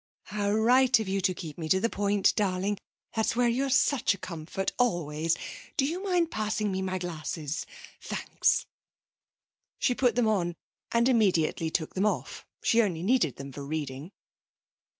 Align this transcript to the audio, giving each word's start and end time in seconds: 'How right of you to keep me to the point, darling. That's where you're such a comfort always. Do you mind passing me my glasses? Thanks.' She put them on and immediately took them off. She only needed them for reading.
'How 0.23 0.49
right 0.51 0.99
of 0.99 1.07
you 1.07 1.21
to 1.21 1.33
keep 1.35 1.59
me 1.59 1.69
to 1.69 1.79
the 1.79 1.87
point, 1.87 2.33
darling. 2.35 2.79
That's 3.15 3.35
where 3.35 3.47
you're 3.47 3.69
such 3.69 4.15
a 4.15 4.17
comfort 4.17 4.71
always. 4.79 5.37
Do 5.77 5.85
you 5.85 6.01
mind 6.03 6.31
passing 6.31 6.71
me 6.71 6.81
my 6.81 6.97
glasses? 6.97 7.67
Thanks.' 8.01 8.65
She 9.77 9.93
put 9.93 10.15
them 10.15 10.27
on 10.27 10.55
and 10.91 11.07
immediately 11.07 11.69
took 11.69 11.93
them 11.93 12.07
off. 12.07 12.43
She 12.63 12.81
only 12.81 13.03
needed 13.03 13.35
them 13.35 13.51
for 13.51 13.63
reading. 13.63 14.09